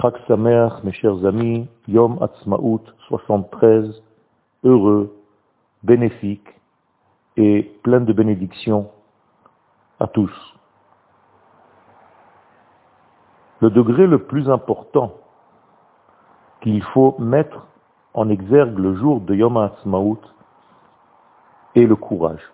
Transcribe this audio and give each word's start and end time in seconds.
Chag 0.00 0.14
Sameach, 0.26 0.82
mes 0.82 0.92
chers 0.92 1.26
amis, 1.26 1.68
Yom 1.86 2.22
Atzmaout 2.22 2.80
73, 3.08 4.02
heureux, 4.64 5.14
bénéfique 5.82 6.48
et 7.36 7.64
plein 7.82 8.00
de 8.00 8.14
bénédictions 8.14 8.90
à 9.98 10.06
tous. 10.06 10.32
Le 13.60 13.68
degré 13.68 14.06
le 14.06 14.24
plus 14.24 14.48
important 14.48 15.12
qu'il 16.62 16.82
faut 16.82 17.16
mettre 17.18 17.66
en 18.14 18.30
exergue 18.30 18.78
le 18.78 18.94
jour 18.94 19.20
de 19.20 19.34
Yom 19.34 19.58
Ha'atzmaut 19.58 20.20
est 21.74 21.84
le 21.84 21.96
courage. 21.96 22.50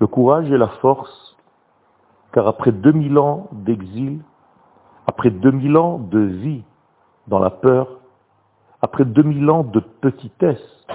Le 0.00 0.06
courage 0.06 0.50
et 0.52 0.58
la 0.58 0.68
force, 0.68 1.34
car 2.32 2.46
après 2.46 2.72
2000 2.72 3.16
ans 3.16 3.48
d'exil, 3.52 4.20
après 5.06 5.30
2000 5.30 5.76
ans 5.76 5.98
de 5.98 6.18
vie 6.18 6.62
dans 7.28 7.38
la 7.38 7.50
peur, 7.50 8.00
après 8.80 9.04
2000 9.04 9.50
ans 9.50 9.64
de 9.64 9.80
petitesse, 9.80 10.86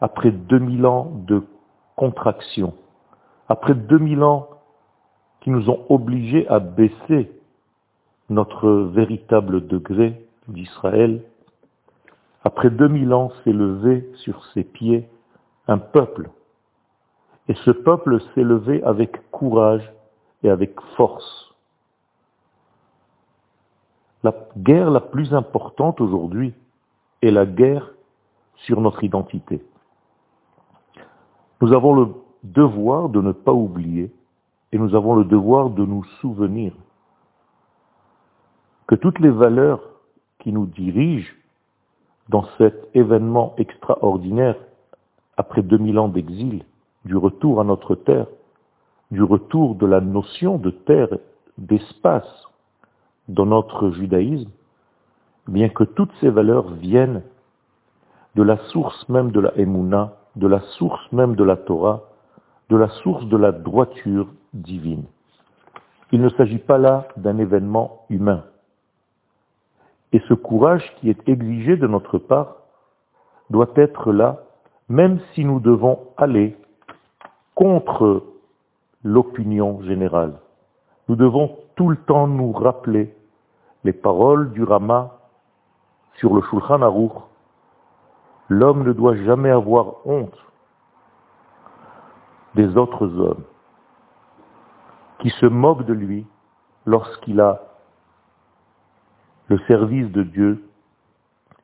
après 0.00 0.30
2000 0.30 0.86
ans 0.86 1.12
de 1.26 1.42
contraction, 1.96 2.74
après 3.48 3.74
2000 3.74 4.22
ans 4.22 4.48
qui 5.40 5.50
nous 5.50 5.70
ont 5.70 5.84
obligés 5.88 6.48
à 6.48 6.58
baisser 6.58 7.30
notre 8.30 8.68
véritable 8.70 9.66
degré 9.66 10.26
d'Israël, 10.48 11.22
après 12.44 12.70
2000 12.70 13.12
ans 13.14 13.30
s'est 13.42 13.52
levé 13.52 14.10
sur 14.16 14.44
ses 14.46 14.64
pieds 14.64 15.08
un 15.66 15.78
peuple. 15.78 16.30
Et 17.48 17.54
ce 17.64 17.70
peuple 17.70 18.20
s'est 18.34 18.42
levé 18.42 18.82
avec 18.82 19.30
courage 19.30 19.92
et 20.42 20.50
avec 20.50 20.80
force. 20.96 21.47
La 24.22 24.34
guerre 24.56 24.90
la 24.90 25.00
plus 25.00 25.32
importante 25.32 26.00
aujourd'hui 26.00 26.52
est 27.22 27.30
la 27.30 27.46
guerre 27.46 27.92
sur 28.56 28.80
notre 28.80 29.04
identité. 29.04 29.62
Nous 31.60 31.72
avons 31.72 31.94
le 31.94 32.08
devoir 32.42 33.08
de 33.08 33.20
ne 33.20 33.32
pas 33.32 33.52
oublier 33.52 34.12
et 34.72 34.78
nous 34.78 34.94
avons 34.94 35.14
le 35.14 35.24
devoir 35.24 35.70
de 35.70 35.84
nous 35.84 36.04
souvenir 36.20 36.72
que 38.86 38.94
toutes 38.94 39.18
les 39.18 39.30
valeurs 39.30 39.80
qui 40.40 40.52
nous 40.52 40.66
dirigent 40.66 41.32
dans 42.28 42.44
cet 42.58 42.88
événement 42.94 43.54
extraordinaire 43.58 44.56
après 45.36 45.62
2000 45.62 45.98
ans 45.98 46.08
d'exil, 46.08 46.64
du 47.04 47.16
retour 47.16 47.60
à 47.60 47.64
notre 47.64 47.94
terre, 47.94 48.26
du 49.10 49.22
retour 49.22 49.74
de 49.76 49.86
la 49.86 50.00
notion 50.00 50.58
de 50.58 50.70
terre, 50.70 51.08
d'espace 51.56 52.47
dans 53.28 53.46
notre 53.46 53.90
judaïsme, 53.90 54.50
bien 55.46 55.68
que 55.68 55.84
toutes 55.84 56.12
ces 56.20 56.30
valeurs 56.30 56.70
viennent 56.74 57.22
de 58.34 58.42
la 58.42 58.56
source 58.70 59.08
même 59.08 59.30
de 59.30 59.40
la 59.40 59.56
Emouna, 59.56 60.14
de 60.36 60.46
la 60.46 60.60
source 60.78 61.12
même 61.12 61.34
de 61.36 61.44
la 61.44 61.56
Torah, 61.56 62.02
de 62.70 62.76
la 62.76 62.88
source 63.02 63.24
de 63.26 63.36
la 63.36 63.52
droiture 63.52 64.28
divine. 64.52 65.04
Il 66.12 66.20
ne 66.20 66.28
s'agit 66.30 66.58
pas 66.58 66.78
là 66.78 67.08
d'un 67.16 67.38
événement 67.38 68.04
humain. 68.08 68.44
Et 70.12 70.20
ce 70.28 70.34
courage 70.34 70.84
qui 70.96 71.10
est 71.10 71.28
exigé 71.28 71.76
de 71.76 71.86
notre 71.86 72.18
part 72.18 72.56
doit 73.50 73.70
être 73.76 74.12
là, 74.12 74.40
même 74.88 75.20
si 75.34 75.44
nous 75.44 75.60
devons 75.60 75.98
aller 76.16 76.56
contre 77.54 78.22
l'opinion 79.04 79.82
générale. 79.82 80.34
Nous 81.08 81.16
devons 81.16 81.56
tout 81.76 81.88
le 81.88 81.96
temps 81.96 82.26
nous 82.26 82.52
rappeler 82.52 83.14
les 83.88 83.94
paroles 83.94 84.52
du 84.52 84.64
Rama 84.64 85.16
sur 86.16 86.34
le 86.34 86.42
Shulchan 86.42 86.82
Aruch. 86.82 87.22
L'homme 88.50 88.82
ne 88.82 88.92
doit 88.92 89.16
jamais 89.16 89.48
avoir 89.48 90.06
honte 90.06 90.36
des 92.54 92.76
autres 92.76 93.06
hommes 93.18 93.44
qui 95.20 95.30
se 95.30 95.46
moquent 95.46 95.86
de 95.86 95.94
lui 95.94 96.26
lorsqu'il 96.84 97.40
a 97.40 97.62
le 99.46 99.58
service 99.60 100.12
de 100.12 100.22
Dieu 100.22 100.68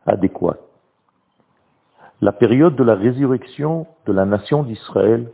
adéquat. 0.06 0.56
La 2.22 2.32
période 2.32 2.74
de 2.74 2.84
la 2.84 2.94
résurrection 2.94 3.86
de 4.06 4.14
la 4.14 4.24
nation 4.24 4.62
d'Israël, 4.62 5.30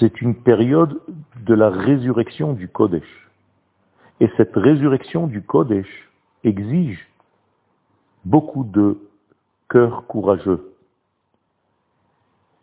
c'est 0.00 0.20
une 0.20 0.34
période 0.34 1.00
de 1.36 1.54
la 1.54 1.70
résurrection 1.70 2.52
du 2.52 2.66
Kodesh. 2.68 3.25
Et 4.20 4.30
cette 4.36 4.54
résurrection 4.54 5.26
du 5.26 5.42
Kodesh 5.42 6.10
exige 6.42 7.06
beaucoup 8.24 8.64
de 8.64 8.98
cœur 9.68 10.06
courageux. 10.06 10.72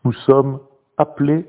Nous 0.04 0.14
sommes 0.14 0.60
appelés 0.98 1.46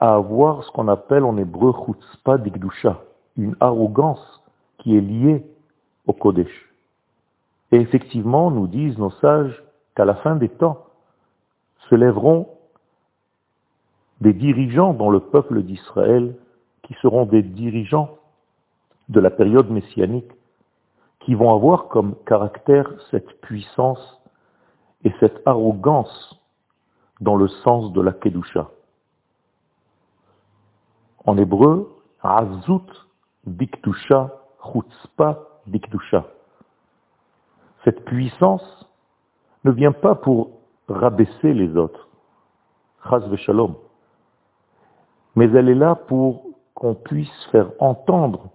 à 0.00 0.14
avoir 0.14 0.64
ce 0.64 0.70
qu'on 0.72 0.88
appelle 0.88 1.24
en 1.24 1.36
hébreu 1.36 1.72
chutzpah 1.72 2.38
d'Igdusha, 2.38 3.02
une 3.36 3.56
arrogance 3.60 4.42
qui 4.78 4.96
est 4.96 5.00
liée 5.00 5.44
au 6.06 6.12
Kodesh. 6.12 6.68
Et 7.72 7.76
effectivement, 7.76 8.50
nous 8.50 8.66
disent 8.66 8.98
nos 8.98 9.10
sages 9.10 9.62
qu'à 9.94 10.04
la 10.04 10.16
fin 10.16 10.36
des 10.36 10.48
temps, 10.48 10.86
se 11.88 11.94
lèveront 11.94 12.48
des 14.20 14.32
dirigeants 14.32 14.92
dans 14.92 15.10
le 15.10 15.20
peuple 15.20 15.62
d'Israël 15.62 16.34
qui 16.82 16.94
seront 16.94 17.26
des 17.26 17.42
dirigeants 17.42 18.18
de 19.10 19.20
la 19.20 19.30
période 19.30 19.68
messianique, 19.70 20.30
qui 21.20 21.34
vont 21.34 21.54
avoir 21.54 21.88
comme 21.88 22.14
caractère 22.26 22.88
cette 23.10 23.40
puissance 23.40 24.22
et 25.04 25.12
cette 25.20 25.46
arrogance 25.46 26.40
dans 27.20 27.36
le 27.36 27.48
sens 27.48 27.92
de 27.92 28.00
la 28.00 28.12
Kedusha. 28.12 28.70
En 31.26 31.36
hébreu, 31.36 31.92
Azut 32.22 32.88
Diktusha 33.46 34.30
Chutzpah 34.62 35.38
Diktusha. 35.66 36.24
Cette 37.84 38.04
puissance 38.04 38.86
ne 39.64 39.72
vient 39.72 39.92
pas 39.92 40.14
pour 40.14 40.50
rabaisser 40.88 41.52
les 41.52 41.76
autres, 41.76 42.08
Chaz 43.08 43.34
Shalom, 43.36 43.74
mais 45.34 45.50
elle 45.50 45.68
est 45.68 45.74
là 45.74 45.94
pour 45.94 46.44
qu'on 46.74 46.94
puisse 46.94 47.44
faire 47.50 47.70
entendre 47.80 48.50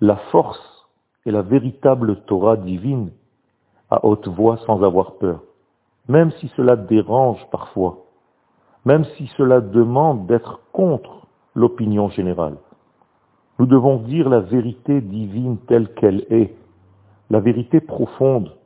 la 0.00 0.16
force 0.16 0.86
et 1.26 1.30
la 1.30 1.42
véritable 1.42 2.22
Torah 2.26 2.56
divine 2.56 3.10
à 3.90 4.04
haute 4.04 4.28
voix 4.28 4.56
sans 4.66 4.82
avoir 4.82 5.14
peur, 5.14 5.40
même 6.08 6.30
si 6.32 6.48
cela 6.56 6.76
dérange 6.76 7.44
parfois, 7.50 7.98
même 8.84 9.04
si 9.16 9.26
cela 9.36 9.60
demande 9.60 10.26
d'être 10.26 10.60
contre 10.72 11.26
l'opinion 11.54 12.08
générale. 12.08 12.56
Nous 13.58 13.66
devons 13.66 13.96
dire 13.98 14.28
la 14.28 14.40
vérité 14.40 15.02
divine 15.02 15.58
telle 15.68 15.92
qu'elle 15.94 16.24
est, 16.30 16.54
la 17.28 17.40
vérité 17.40 17.80
profonde, 17.80 18.56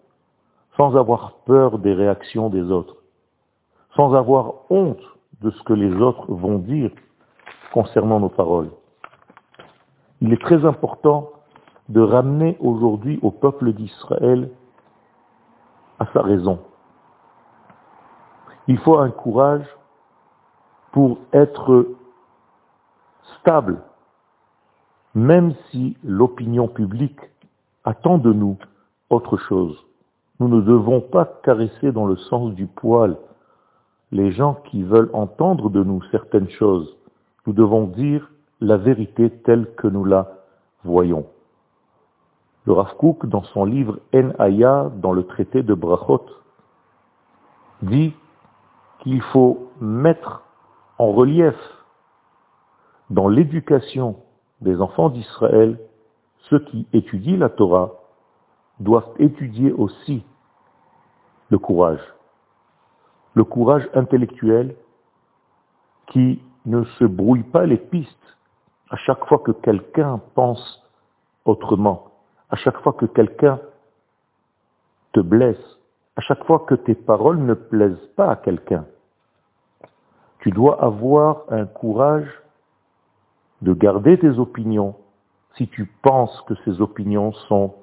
sans 0.76 0.96
avoir 0.96 1.38
peur 1.46 1.78
des 1.78 1.92
réactions 1.92 2.48
des 2.48 2.70
autres, 2.70 2.96
sans 3.96 4.14
avoir 4.14 4.54
honte 4.70 5.02
de 5.40 5.50
ce 5.50 5.62
que 5.64 5.72
les 5.72 5.92
autres 6.00 6.32
vont 6.32 6.58
dire 6.58 6.90
concernant 7.72 8.20
nos 8.20 8.28
paroles. 8.28 8.70
Il 10.24 10.32
est 10.32 10.40
très 10.40 10.64
important 10.64 11.32
de 11.90 12.00
ramener 12.00 12.56
aujourd'hui 12.58 13.18
au 13.20 13.30
peuple 13.30 13.74
d'Israël 13.74 14.48
à 15.98 16.06
sa 16.14 16.22
raison. 16.22 16.60
Il 18.66 18.78
faut 18.78 18.96
un 18.96 19.10
courage 19.10 19.66
pour 20.92 21.18
être 21.34 21.88
stable, 23.38 23.82
même 25.14 25.52
si 25.70 25.94
l'opinion 26.02 26.68
publique 26.68 27.20
attend 27.84 28.16
de 28.16 28.32
nous 28.32 28.56
autre 29.10 29.36
chose. 29.36 29.76
Nous 30.40 30.48
ne 30.48 30.62
devons 30.62 31.02
pas 31.02 31.26
caresser 31.42 31.92
dans 31.92 32.06
le 32.06 32.16
sens 32.16 32.54
du 32.54 32.66
poil 32.66 33.18
les 34.10 34.32
gens 34.32 34.54
qui 34.70 34.84
veulent 34.84 35.10
entendre 35.12 35.68
de 35.68 35.84
nous 35.84 36.02
certaines 36.10 36.48
choses. 36.48 36.96
Nous 37.46 37.52
devons 37.52 37.88
dire 37.88 38.30
la 38.64 38.78
vérité 38.78 39.30
telle 39.30 39.74
que 39.74 39.86
nous 39.86 40.04
la 40.04 40.38
voyons. 40.84 41.26
Le 42.64 42.72
Rav 42.72 42.96
Kook, 42.96 43.26
dans 43.26 43.42
son 43.42 43.66
livre 43.66 43.98
En 44.14 44.30
Aya, 44.38 44.90
dans 44.96 45.12
le 45.12 45.26
traité 45.26 45.62
de 45.62 45.74
Brachot, 45.74 46.24
dit 47.82 48.14
qu'il 49.00 49.20
faut 49.20 49.70
mettre 49.80 50.42
en 50.98 51.12
relief 51.12 51.54
dans 53.10 53.28
l'éducation 53.28 54.16
des 54.62 54.80
enfants 54.80 55.10
d'Israël, 55.10 55.78
ceux 56.48 56.60
qui 56.60 56.86
étudient 56.94 57.36
la 57.36 57.50
Torah 57.50 57.92
doivent 58.80 59.12
étudier 59.18 59.72
aussi 59.72 60.24
le 61.50 61.58
courage. 61.58 62.00
Le 63.34 63.44
courage 63.44 63.86
intellectuel 63.92 64.74
qui 66.06 66.40
ne 66.64 66.84
se 66.84 67.04
brouille 67.04 67.42
pas 67.42 67.66
les 67.66 67.76
pistes 67.76 68.33
à 68.94 68.96
chaque 68.96 69.26
fois 69.26 69.40
que 69.40 69.50
quelqu'un 69.50 70.20
pense 70.36 70.80
autrement 71.44 72.12
à 72.48 72.56
chaque 72.56 72.78
fois 72.82 72.92
que 72.92 73.06
quelqu'un 73.06 73.58
te 75.12 75.18
blesse, 75.18 75.64
à 76.14 76.20
chaque 76.20 76.44
fois 76.44 76.60
que 76.60 76.76
tes 76.76 76.94
paroles 76.94 77.38
ne 77.38 77.54
plaisent 77.54 78.08
pas 78.14 78.30
à 78.30 78.36
quelqu'un, 78.36 78.84
tu 80.38 80.52
dois 80.52 80.80
avoir 80.80 81.42
un 81.48 81.66
courage 81.66 82.28
de 83.62 83.72
garder 83.72 84.16
tes 84.16 84.38
opinions 84.38 84.94
si 85.56 85.66
tu 85.66 85.86
penses 86.02 86.40
que 86.42 86.54
ces 86.64 86.80
opinions 86.80 87.32
sont 87.48 87.74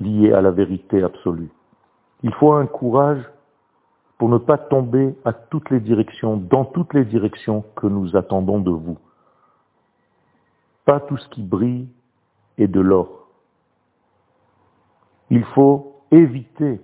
liées 0.00 0.32
à 0.32 0.40
la 0.40 0.50
vérité 0.50 1.02
absolue. 1.02 1.50
Il 2.22 2.32
faut 2.32 2.54
un 2.54 2.66
courage 2.66 3.22
pour 4.16 4.30
ne 4.30 4.38
pas 4.38 4.56
tomber 4.56 5.14
à 5.26 5.34
toutes 5.34 5.68
les 5.68 5.80
directions, 5.80 6.38
dans 6.38 6.64
toutes 6.64 6.94
les 6.94 7.04
directions 7.04 7.62
que 7.76 7.86
nous 7.86 8.16
attendons 8.16 8.60
de 8.60 8.70
vous. 8.70 8.96
Pas 10.84 11.00
tout 11.00 11.16
ce 11.16 11.28
qui 11.28 11.42
brille 11.42 11.88
est 12.58 12.68
de 12.68 12.80
l'or. 12.80 13.28
Il 15.30 15.44
faut 15.44 16.02
éviter 16.10 16.80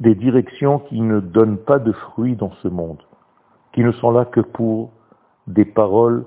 des 0.00 0.14
directions 0.14 0.80
qui 0.80 1.00
ne 1.00 1.20
donnent 1.20 1.58
pas 1.58 1.78
de 1.78 1.92
fruits 1.92 2.36
dans 2.36 2.52
ce 2.62 2.68
monde, 2.68 3.02
qui 3.72 3.82
ne 3.82 3.92
sont 3.92 4.10
là 4.10 4.24
que 4.24 4.40
pour 4.40 4.90
des 5.46 5.64
paroles 5.64 6.26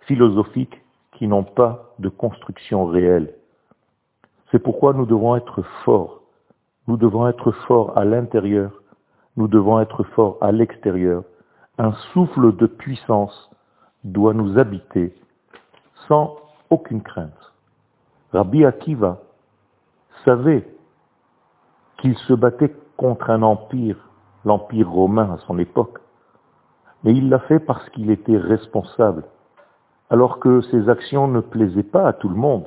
philosophiques 0.00 0.82
qui 1.12 1.26
n'ont 1.26 1.44
pas 1.44 1.94
de 1.98 2.08
construction 2.08 2.86
réelle. 2.86 3.34
C'est 4.50 4.58
pourquoi 4.58 4.92
nous 4.92 5.06
devons 5.06 5.36
être 5.36 5.62
forts. 5.84 6.22
Nous 6.86 6.96
devons 6.96 7.26
être 7.28 7.50
forts 7.50 7.96
à 7.98 8.04
l'intérieur. 8.04 8.72
Nous 9.36 9.48
devons 9.48 9.80
être 9.80 10.04
forts 10.04 10.38
à 10.40 10.52
l'extérieur. 10.52 11.24
Un 11.78 11.92
souffle 12.12 12.56
de 12.56 12.66
puissance 12.66 13.50
doit 14.04 14.34
nous 14.34 14.58
habiter 14.58 15.14
sans 16.08 16.36
aucune 16.70 17.02
crainte. 17.02 17.52
Rabbi 18.32 18.64
Akiva 18.64 19.18
savait 20.24 20.66
qu'il 21.98 22.16
se 22.18 22.32
battait 22.32 22.74
contre 22.96 23.30
un 23.30 23.42
empire, 23.42 23.96
l'empire 24.44 24.90
romain 24.90 25.32
à 25.32 25.38
son 25.46 25.58
époque, 25.58 25.98
mais 27.04 27.12
il 27.12 27.28
l'a 27.28 27.38
fait 27.40 27.60
parce 27.60 27.88
qu'il 27.90 28.10
était 28.10 28.36
responsable, 28.36 29.24
alors 30.10 30.40
que 30.40 30.62
ses 30.62 30.88
actions 30.88 31.28
ne 31.28 31.40
plaisaient 31.40 31.82
pas 31.82 32.08
à 32.08 32.12
tout 32.12 32.28
le 32.28 32.34
monde, 32.34 32.66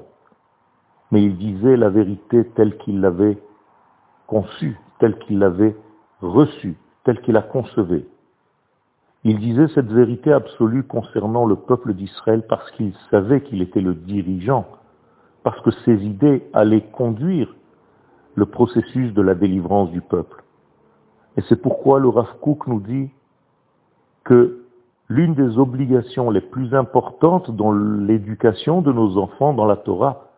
mais 1.12 1.24
il 1.24 1.38
disait 1.38 1.76
la 1.76 1.90
vérité 1.90 2.48
telle 2.56 2.78
qu'il 2.78 3.02
l'avait 3.02 3.38
conçue, 4.28 4.80
telle 5.00 5.18
qu'il 5.20 5.40
l'avait 5.40 5.76
reçue, 6.22 6.78
telle 7.04 7.20
qu'il 7.22 7.34
la 7.34 7.42
concevée. 7.42 8.08
Il 9.24 9.40
disait 9.40 9.68
cette 9.76 9.92
vérité 9.92 10.34
absolue 10.34 10.84
concernant 10.84 11.46
le 11.46 11.56
peuple 11.56 11.94
d'Israël 11.94 12.44
parce 12.48 12.70
qu'il 12.72 12.94
savait 13.12 13.42
qu'il 13.42 13.62
était 13.62 13.82
le 13.82 13.94
dirigeant, 13.94 14.66
parce 15.44 15.60
que 15.62 15.72
ses 15.86 16.04
idées 16.04 16.44
allaient 16.54 16.88
conduire 16.92 17.54
le 18.36 18.46
processus 18.48 19.14
de 19.14 19.22
la 19.22 19.36
délivrance 19.36 19.92
du 19.92 20.02
peuple. 20.02 20.44
Et 21.38 21.42
c'est 21.48 21.62
pourquoi 21.62 22.00
le 22.00 22.10
Rav 22.10 22.28
nous 22.68 22.80
dit 22.80 23.10
que 24.24 24.64
l'une 25.08 25.36
des 25.36 25.58
obligations 25.60 26.32
les 26.32 26.42
plus 26.42 26.74
importantes 26.74 27.52
dans 27.52 27.72
l'éducation 27.72 28.82
de 28.82 28.92
nos 28.92 29.18
enfants 29.18 29.54
dans 29.54 29.66
la 29.66 29.76
Torah, 29.76 30.30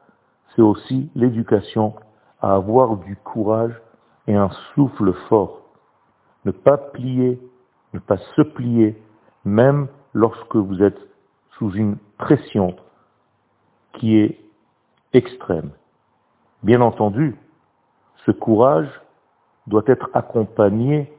c'est 0.56 0.62
aussi 0.62 1.10
l'éducation 1.16 1.94
à 2.42 2.56
avoir 2.56 2.98
du 2.98 3.16
courage 3.16 3.74
et 4.28 4.36
un 4.36 4.50
souffle 4.74 5.14
fort. 5.30 5.62
Ne 6.46 6.52
pas 6.52 6.78
plier 6.78 7.40
ne 7.94 8.00
pas 8.00 8.18
se 8.36 8.42
plier, 8.42 8.96
même 9.46 9.88
lorsque 10.14 10.56
vous 10.56 10.82
êtes 10.82 11.00
sous 11.58 11.72
une 11.72 11.98
pression 12.18 12.76
qui 13.94 14.18
est 14.18 14.40
extrême. 15.14 15.72
Bien 16.64 16.82
entendu, 16.82 17.36
ce 18.26 18.32
courage 18.32 18.90
doit 19.68 19.84
être 19.88 20.10
accompagné 20.14 21.12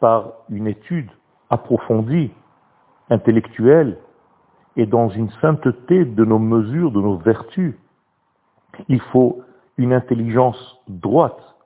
par 0.00 0.32
une 0.48 0.66
étude 0.66 1.10
approfondie, 1.50 2.30
intellectuelle, 3.10 3.98
et 4.76 4.86
dans 4.86 5.08
une 5.10 5.30
sainteté 5.42 6.04
de 6.04 6.24
nos 6.24 6.38
mesures, 6.38 6.92
de 6.92 7.00
nos 7.00 7.16
vertus. 7.18 7.74
Il 8.88 9.00
faut 9.00 9.42
une 9.76 9.92
intelligence 9.92 10.78
droite 10.88 11.56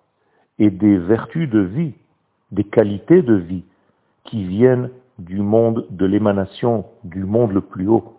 et 0.59 0.71
des 0.71 0.99
vertus 0.99 1.49
de 1.49 1.61
vie, 1.61 1.95
des 2.51 2.65
qualités 2.65 3.23
de 3.23 3.35
vie 3.35 3.65
qui 4.27 4.45
viennent 4.45 4.91
du 5.19 5.41
monde 5.41 5.87
de 5.91 6.07
l'émanation, 6.07 6.85
du 7.05 7.25
monde 7.25 7.53
le 7.53 7.61
plus 7.61 7.89
haut, 7.89 8.17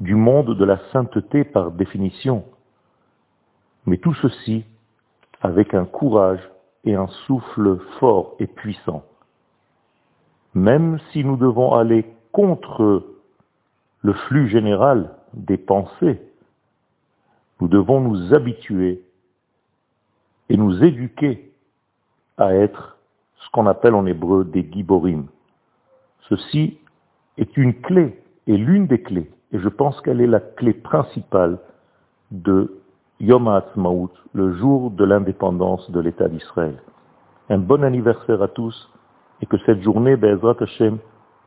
du 0.00 0.14
monde 0.14 0.56
de 0.56 0.64
la 0.64 0.78
sainteté 0.92 1.44
par 1.44 1.70
définition. 1.70 2.44
Mais 3.86 3.98
tout 3.98 4.14
ceci 4.14 4.64
avec 5.42 5.74
un 5.74 5.84
courage 5.84 6.40
et 6.84 6.94
un 6.94 7.06
souffle 7.26 7.78
fort 7.98 8.34
et 8.38 8.46
puissant. 8.46 9.04
Même 10.54 10.98
si 11.12 11.24
nous 11.24 11.36
devons 11.36 11.74
aller 11.74 12.06
contre 12.32 13.04
le 14.02 14.12
flux 14.12 14.48
général 14.48 15.10
des 15.34 15.56
pensées, 15.56 16.20
nous 17.60 17.68
devons 17.68 18.00
nous 18.00 18.34
habituer 18.34 19.02
et 20.48 20.56
nous 20.56 20.82
éduquer 20.82 21.52
à 22.36 22.54
être 22.54 22.98
qu'on 23.54 23.66
appelle 23.66 23.94
en 23.94 24.04
hébreu 24.04 24.44
des 24.44 24.68
giborim. 24.68 25.26
Ceci 26.28 26.76
est 27.38 27.56
une 27.56 27.72
clé, 27.80 28.20
et 28.48 28.56
l'une 28.56 28.88
des 28.88 29.00
clés, 29.00 29.30
et 29.52 29.60
je 29.60 29.68
pense 29.68 30.00
qu'elle 30.00 30.20
est 30.20 30.26
la 30.26 30.40
clé 30.40 30.72
principale 30.74 31.58
de 32.32 32.82
Yom 33.20 33.46
HaAtzmaut, 33.46 34.10
le 34.32 34.54
jour 34.54 34.90
de 34.90 35.04
l'indépendance 35.04 35.88
de 35.92 36.00
l'État 36.00 36.28
d'Israël. 36.28 36.82
Un 37.48 37.58
bon 37.58 37.84
anniversaire 37.84 38.42
à 38.42 38.48
tous, 38.48 38.90
et 39.40 39.46
que 39.46 39.56
cette 39.58 39.82
journée, 39.82 40.16
Be'ezrat 40.16 40.56
Hashem, 40.58 40.98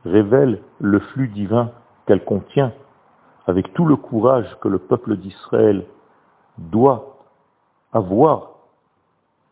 révèle 0.06 0.62
le 0.80 1.00
flux 1.00 1.28
divin 1.28 1.72
qu'elle 2.06 2.24
contient, 2.24 2.72
avec 3.46 3.74
tout 3.74 3.84
le 3.84 3.96
courage 3.96 4.48
que 4.62 4.68
le 4.68 4.78
peuple 4.78 5.18
d'Israël 5.18 5.84
doit 6.56 7.18
avoir 7.92 8.52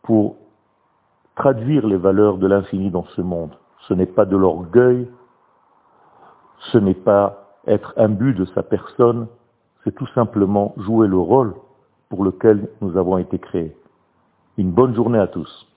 pour 0.01 0.37
traduire 1.37 1.85
les 1.85 1.97
valeurs 1.97 2.39
de 2.39 2.47
l'infini 2.47 2.89
dans 2.89 3.05
ce 3.15 3.21
monde. 3.21 3.51
Ce 3.87 3.93
n'est 3.93 4.07
pas 4.07 4.25
de 4.25 4.35
l'orgueil, 4.35 5.07
ce 6.71 6.79
n'est 6.79 6.95
pas 6.95 7.61
être 7.67 7.93
imbu 7.95 8.33
de 8.33 8.45
sa 8.45 8.63
personne, 8.63 9.27
c'est 9.83 9.93
tout 9.93 10.07
simplement 10.07 10.73
jouer 10.77 11.07
le 11.07 11.17
rôle 11.17 11.53
pour 12.09 12.23
lequel 12.23 12.67
nous 12.81 12.97
avons 12.97 13.19
été 13.19 13.37
créés. 13.37 13.77
Une 14.57 14.71
bonne 14.71 14.95
journée 14.95 15.19
à 15.19 15.27
tous. 15.27 15.67